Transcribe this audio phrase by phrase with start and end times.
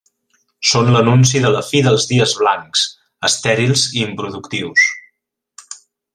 [0.69, 2.87] Són l'anunci de la fi dels dies blancs,
[3.29, 4.89] estèrils i improductius.